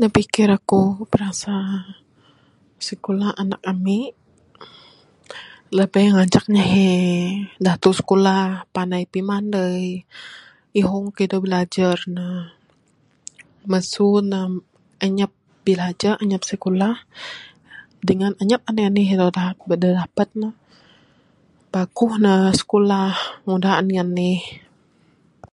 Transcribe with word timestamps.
Da 0.00 0.06
pikir 0.16 0.48
aku 0.58 0.80
berasa 1.12 1.56
sikulah 2.86 3.30
anak 3.42 3.62
ami 3.72 4.00
lebih 5.78 6.06
ngancak 6.14 6.44
ne 6.54 6.62
he 6.72 6.90
datuh 7.66 7.94
skulah 8.00 8.42
panai 8.74 9.04
pimanai 9.12 9.86
ihong 10.80 11.06
kayuh 11.16 11.30
da 11.30 11.36
bilajar 11.44 11.96
ne, 12.16 12.26
masu 13.70 14.08
ne 14.30 14.40
anyap 15.04 15.32
bilajar 15.64 16.14
anyap 16.22 16.42
sikulah 16.50 16.96
dangan 18.06 18.32
anyap 18.42 18.60
anih 18.68 18.86
anih 18.90 19.08
da 19.78 19.88
dapat 20.00 20.28
ne 20.40 20.48
paguh 21.72 22.12
ne 22.24 22.32
sikulah 22.58 23.10
ngundah 23.44 23.74
anih 23.80 24.00
anih. 24.04 24.40